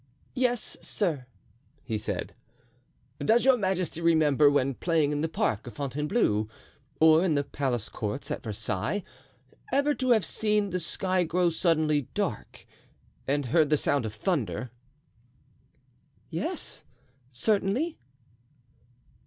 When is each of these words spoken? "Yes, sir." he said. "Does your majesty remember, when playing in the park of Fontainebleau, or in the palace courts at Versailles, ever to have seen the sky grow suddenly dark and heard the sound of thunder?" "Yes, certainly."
"Yes, 0.33 0.77
sir." 0.81 1.27
he 1.83 1.99
said. 1.99 2.33
"Does 3.23 3.45
your 3.45 3.55
majesty 3.55 4.01
remember, 4.01 4.49
when 4.49 4.73
playing 4.73 5.11
in 5.11 5.21
the 5.21 5.29
park 5.29 5.67
of 5.67 5.75
Fontainebleau, 5.75 6.47
or 6.99 7.23
in 7.23 7.35
the 7.35 7.43
palace 7.43 7.87
courts 7.87 8.31
at 8.31 8.41
Versailles, 8.41 9.03
ever 9.71 9.93
to 9.93 10.09
have 10.09 10.25
seen 10.25 10.71
the 10.71 10.79
sky 10.79 11.23
grow 11.23 11.51
suddenly 11.51 12.07
dark 12.15 12.65
and 13.27 13.45
heard 13.45 13.69
the 13.69 13.77
sound 13.77 14.07
of 14.07 14.15
thunder?" 14.15 14.71
"Yes, 16.31 16.83
certainly." 17.29 17.99